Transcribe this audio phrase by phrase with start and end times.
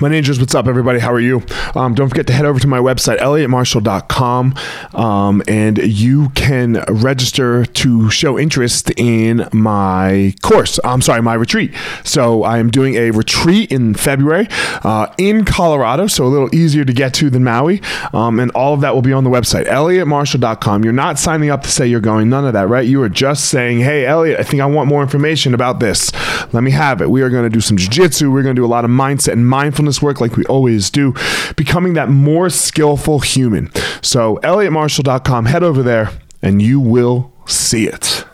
[0.00, 0.98] My ninjas, what's up, everybody?
[0.98, 1.40] How are you?
[1.76, 4.54] Um, don't forget to head over to my website, elliottmarshall.com,
[4.92, 10.80] um, and you can register to show interest in my course.
[10.82, 11.72] I'm sorry, my retreat.
[12.02, 14.48] So I am doing a retreat in February
[14.82, 17.80] uh, in Colorado, so a little easier to get to than Maui,
[18.12, 20.82] um, and all of that will be on the website, elliottmarshall.com.
[20.82, 22.86] You're not signing up to say you're going, none of that, right?
[22.86, 26.12] You are just saying, hey, Elliott, I think I want more information about this.
[26.52, 27.08] Let me have it.
[27.08, 28.28] We are going to do some jiu-jitsu.
[28.28, 29.46] We're going to do a lot of mindset and
[29.84, 31.14] mindfulness work like we always do,
[31.56, 33.70] becoming that more skillful human.
[34.02, 36.10] So, elliottmarshall.com, head over there
[36.42, 38.24] and you will see it.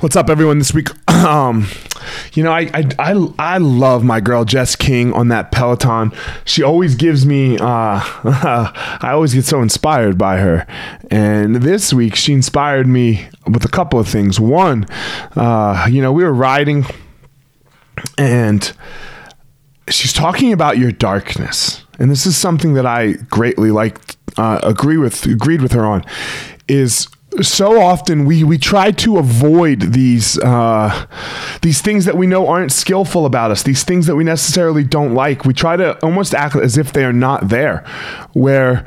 [0.00, 0.58] What's up, everyone?
[0.58, 1.66] This week, um,
[2.34, 6.12] you know, I, I I I love my girl Jess King on that Peloton.
[6.44, 7.56] She always gives me.
[7.58, 10.66] Uh, I always get so inspired by her,
[11.10, 14.38] and this week she inspired me with a couple of things.
[14.38, 14.84] One,
[15.36, 16.84] uh, you know, we were riding
[18.18, 18.72] and
[19.88, 24.96] she's talking about your darkness and this is something that i greatly like uh, agree
[24.96, 26.04] with agreed with her on
[26.68, 27.06] is
[27.40, 31.06] so often we we try to avoid these uh,
[31.62, 35.14] these things that we know aren't skillful about us these things that we necessarily don't
[35.14, 37.84] like we try to almost act as if they are not there
[38.32, 38.84] where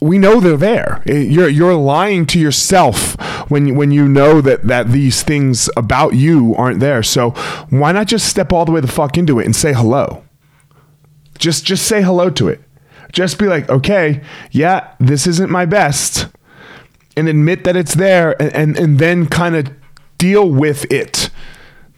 [0.00, 1.02] we know they're there.
[1.06, 3.16] You're you're lying to yourself
[3.50, 7.02] when when you know that that these things about you aren't there.
[7.02, 7.30] So
[7.68, 10.24] why not just step all the way the fuck into it and say hello?
[11.38, 12.62] Just just say hello to it.
[13.12, 16.28] Just be like, okay, yeah, this isn't my best,
[17.16, 19.70] and admit that it's there, and and, and then kind of
[20.16, 21.30] deal with it.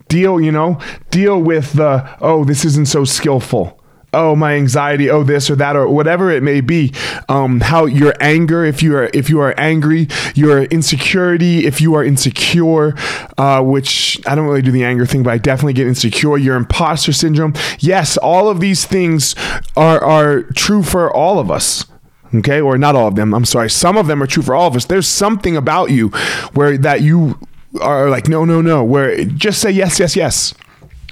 [0.09, 0.79] Deal, you know,
[1.11, 3.82] deal with the oh, this isn't so skillful
[4.15, 6.93] oh my anxiety oh this or that or whatever it may be
[7.29, 11.95] um, how your anger if you are if you are angry your insecurity if you
[11.95, 12.95] are insecure
[13.39, 16.57] uh, which i don't really do the anger thing but i definitely get insecure your
[16.57, 17.55] imposter syndrome.
[17.79, 19.35] Yes all of these things
[19.77, 21.87] are are true for all of us
[22.35, 22.61] okay?
[22.61, 23.71] Or not all of them i'm sorry.
[23.71, 24.87] Some of them are true for all of us.
[24.87, 26.09] There's something about you
[26.55, 27.39] where that you
[27.81, 30.55] are like no no no where just say yes yes yes.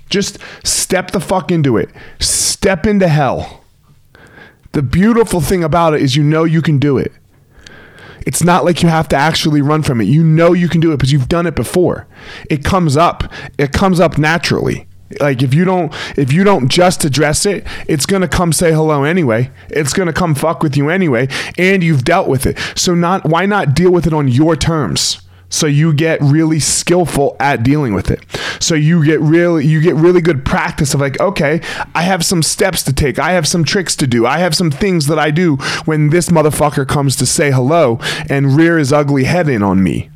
[0.09, 1.89] Just step the fuck into it.
[2.63, 3.65] Step into hell.
[4.73, 7.11] The beautiful thing about it is you know you can do it.
[8.27, 10.05] It's not like you have to actually run from it.
[10.05, 12.07] You know you can do it because you've done it before.
[12.51, 13.25] It comes up.
[13.57, 14.87] It comes up naturally.
[15.21, 18.73] Like if you don't if you don't just address it, it's going to come say
[18.73, 19.51] hello anyway.
[19.71, 22.59] It's going to come fuck with you anyway and you've dealt with it.
[22.77, 25.20] So not why not deal with it on your terms?
[25.51, 28.25] So you get really skillful at dealing with it.
[28.61, 31.61] So you get really you get really good practice of like okay
[31.95, 33.19] i have some steps to take.
[33.19, 34.27] I have some tricks to do.
[34.27, 38.57] I have some things that i do when this motherfucker comes to say hello and
[38.57, 40.09] rear his ugly head in on me.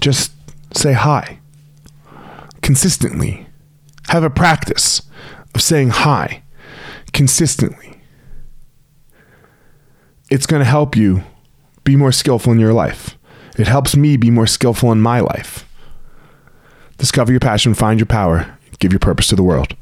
[0.00, 0.32] Just
[0.76, 1.38] say hi.
[2.60, 3.46] Consistently.
[4.08, 5.02] Have a practice
[5.54, 6.42] of saying hi
[7.12, 7.91] consistently
[10.32, 11.22] it's going to help you
[11.84, 13.18] be more skillful in your life.
[13.58, 15.68] It helps me be more skillful in my life.
[16.96, 19.76] Discover your passion, find your power, give your purpose to the world.